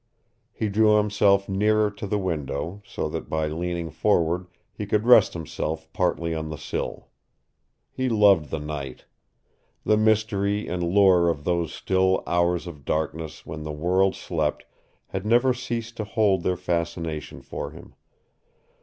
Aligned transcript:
He 0.51 0.67
drew 0.67 0.95
himself 0.97 1.47
nearer 1.47 1.91
to 1.91 2.07
the 2.07 2.17
window, 2.17 2.81
so 2.83 3.07
that 3.09 3.29
by 3.29 3.45
leaning 3.45 3.91
forward 3.91 4.47
he 4.73 4.87
could 4.87 5.05
rest 5.05 5.35
himself 5.35 5.93
partly 5.93 6.33
on 6.33 6.49
the 6.49 6.57
sill. 6.57 7.09
He 7.91 8.09
loved 8.09 8.49
the 8.49 8.57
night. 8.57 9.05
The 9.85 9.97
mystery 9.97 10.67
and 10.67 10.81
lure 10.81 11.29
of 11.29 11.43
those 11.43 11.71
still 11.71 12.23
hours 12.25 12.65
of 12.65 12.83
darkness 12.83 13.45
when 13.45 13.61
the 13.61 13.71
world 13.71 14.15
slept 14.15 14.65
had 15.09 15.23
never 15.23 15.53
ceased 15.53 15.97
to 15.97 16.03
hold 16.03 16.41
their 16.41 16.57
fascination 16.57 17.43
for 17.43 17.69
him. 17.69 17.93